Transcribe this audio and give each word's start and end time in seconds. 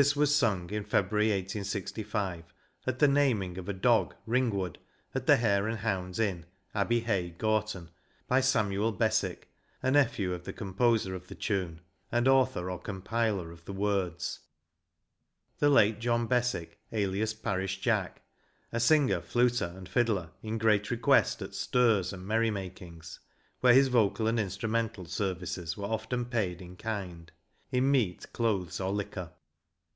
This 0.00 0.14
was 0.14 0.32
sung 0.32 0.70
in 0.70 0.84
February 0.84 1.30
1865, 1.30 2.54
at 2.86 3.00
the 3.00 3.08
naming 3.08 3.58
of 3.58 3.68
a 3.68 3.72
dog" 3.72 4.14
Ringwood," 4.26 4.78
at 5.12 5.26
the 5.26 5.38
Hare 5.38 5.66
and 5.66 5.78
Hounds 5.78 6.20
inn, 6.20 6.46
Abbey 6.72 7.00
Hey, 7.00 7.30
Gorton, 7.30 7.90
by 8.28 8.40
Samuel 8.40 8.92
'Beswick, 8.92 9.50
a 9.82 9.90
nephew 9.90 10.32
of 10.32 10.44
the 10.44 10.52
composer 10.52 11.16
of 11.16 11.26
the 11.26 11.34
tune, 11.34 11.80
and 12.12 12.28
author 12.28 12.70
or 12.70 12.78
compiler 12.78 13.50
of 13.50 13.64
the 13.64 13.72
words— 13.72 14.38
the 15.58 15.68
late 15.68 15.98
John 15.98 16.28
Beswick, 16.28 16.78
alias" 16.92 17.34
Parish 17.34 17.80
Jack," 17.80 18.22
a 18.70 18.78
singer, 18.78 19.20
fluter, 19.20 19.74
and 19.76 19.88
fiddler, 19.88 20.30
in 20.44 20.58
great 20.58 20.92
request 20.92 21.42
at" 21.42 21.54
stirs" 21.56 22.12
and 22.12 22.24
merry 22.24 22.52
makings, 22.52 23.18
where 23.62 23.74
his 23.74 23.88
vocal 23.88 24.28
and 24.28 24.38
instrumental 24.38 25.06
services 25.06 25.76
were 25.76 25.86
often 25.86 26.24
paid 26.24 26.62
in 26.62 26.76
kind— 26.76 27.32
in 27.72 27.90
meat, 27.90 28.32
clothes, 28.32 28.78
or 28.78 28.92
liquor. 28.92 29.32